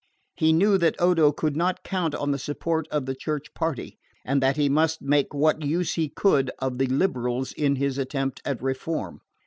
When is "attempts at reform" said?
7.99-9.19